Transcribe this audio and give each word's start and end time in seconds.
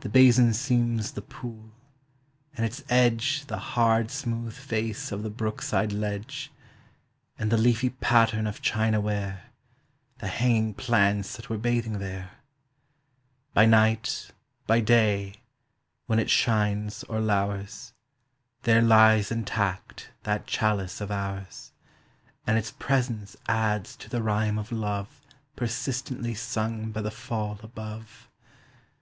The 0.00 0.10
basin 0.10 0.52
seems 0.52 1.12
the 1.12 1.22
pool, 1.22 1.72
and 2.54 2.66
its 2.66 2.84
edge 2.90 3.46
The 3.46 3.56
hard 3.56 4.10
smooth 4.10 4.52
face 4.52 5.12
of 5.12 5.22
the 5.22 5.30
brook 5.30 5.62
side 5.62 5.92
ledge, 5.92 6.52
And 7.38 7.50
the 7.50 7.56
leafy 7.56 7.88
pattern 7.88 8.46
of 8.46 8.60
china 8.60 9.00
ware 9.00 9.44
The 10.18 10.28
hanging 10.28 10.74
plants 10.74 11.36
that 11.36 11.48
were 11.48 11.56
bathing 11.56 12.00
there. 12.00 12.32
By 13.54 13.64
night, 13.64 14.30
by 14.66 14.80
day, 14.80 15.36
when 16.04 16.18
it 16.18 16.28
shines 16.28 17.02
or 17.04 17.18
lours, 17.18 17.94
There 18.64 18.82
lies 18.82 19.30
intact 19.32 20.10
that 20.24 20.46
chalice 20.46 21.00
of 21.00 21.10
ours, 21.10 21.72
And 22.46 22.58
its 22.58 22.72
presence 22.72 23.36
adds 23.48 23.96
to 23.96 24.10
the 24.10 24.22
rhyme 24.22 24.58
of 24.58 24.70
love 24.70 25.22
Persistently 25.56 26.34
sung 26.34 26.90
by 26.92 27.00
the 27.00 27.10
fall 27.10 27.58
above. 27.62 28.28